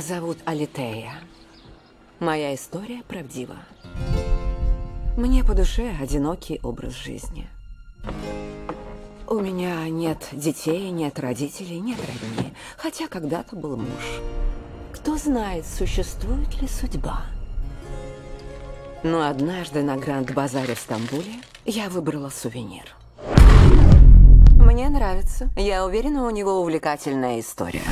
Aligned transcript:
зовут 0.00 0.38
Алитея. 0.46 1.12
Моя 2.20 2.54
история 2.54 3.02
правдива. 3.06 3.56
Мне 5.18 5.44
по 5.44 5.52
душе 5.52 5.94
одинокий 6.00 6.58
образ 6.62 6.94
жизни. 6.94 7.50
У 9.26 9.34
меня 9.34 9.86
нет 9.90 10.26
детей, 10.32 10.88
нет 10.88 11.18
родителей, 11.18 11.80
нет 11.80 11.98
родни. 11.98 12.54
Хотя 12.78 13.08
когда-то 13.08 13.56
был 13.56 13.76
муж. 13.76 14.22
Кто 14.94 15.18
знает, 15.18 15.66
существует 15.66 16.62
ли 16.62 16.66
судьба. 16.66 17.26
Но 19.02 19.28
однажды 19.28 19.82
на 19.82 19.98
Гранд-базаре 19.98 20.76
в 20.76 20.80
Стамбуле 20.80 21.34
я 21.66 21.90
выбрала 21.90 22.30
сувенир. 22.30 22.96
Мне 24.58 24.88
нравится. 24.88 25.50
Я 25.56 25.84
уверена, 25.84 26.26
у 26.26 26.30
него 26.30 26.62
увлекательная 26.62 27.38
история. 27.38 27.82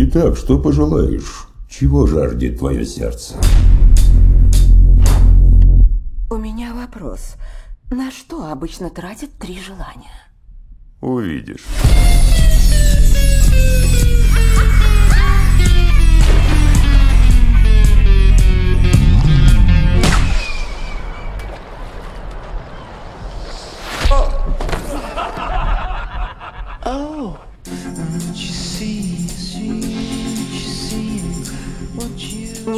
Итак, 0.00 0.36
что 0.36 0.60
пожелаешь? 0.60 1.48
Чего 1.68 2.06
жаждет 2.06 2.60
твое 2.60 2.86
сердце? 2.86 3.34
У 6.30 6.36
меня 6.36 6.72
вопрос. 6.72 7.34
На 7.90 8.12
что 8.12 8.48
обычно 8.48 8.90
тратят 8.90 9.30
три 9.40 9.58
желания? 9.60 10.12
Увидишь. 11.00 11.64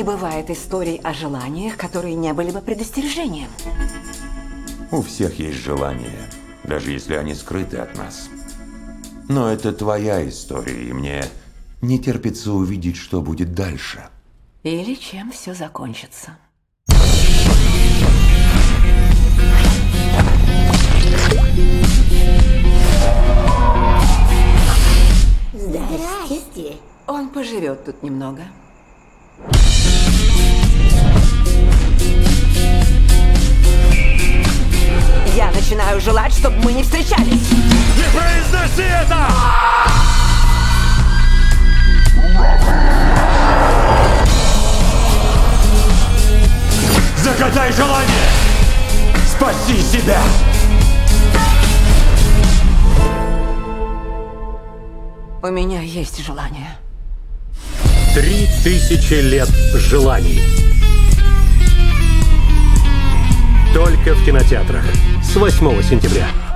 Не 0.00 0.04
бывает 0.04 0.48
историй 0.48 0.96
о 1.04 1.12
желаниях, 1.12 1.76
которые 1.76 2.14
не 2.14 2.32
были 2.32 2.50
бы 2.52 2.62
предостережением. 2.62 3.50
У 4.90 5.02
всех 5.02 5.38
есть 5.38 5.58
желания, 5.58 6.30
даже 6.64 6.92
если 6.92 7.16
они 7.16 7.34
скрыты 7.34 7.76
от 7.76 7.94
нас. 7.98 8.30
Но 9.28 9.52
это 9.52 9.74
твоя 9.74 10.26
история, 10.26 10.88
и 10.88 10.94
мне 10.94 11.22
не 11.82 11.98
терпится 11.98 12.50
увидеть, 12.50 12.96
что 12.96 13.20
будет 13.20 13.52
дальше. 13.52 14.08
Или 14.62 14.94
чем 14.94 15.32
все 15.32 15.52
закончится. 15.52 16.38
Здрасте. 25.52 26.76
Он 27.06 27.28
поживет 27.28 27.84
тут 27.84 28.02
немного. 28.02 28.44
Я 35.90 35.96
начинаю 35.96 36.00
желать, 36.00 36.32
чтобы 36.32 36.56
мы 36.62 36.72
не 36.72 36.84
встречались. 36.84 37.50
Не 37.96 38.04
произноси 38.16 38.82
это! 38.82 39.26
Загадай 47.16 47.72
желание! 47.72 48.28
Спаси 49.26 49.82
себя! 49.82 50.20
У 55.42 55.48
меня 55.48 55.80
есть 55.80 56.24
желание. 56.24 56.76
Три 58.14 58.48
тысячи 58.62 59.14
лет 59.14 59.48
желаний. 59.74 60.79
Только 63.74 64.14
в 64.14 64.24
кинотеатрах 64.24 64.84
с 65.22 65.36
8 65.36 65.82
сентября. 65.82 66.49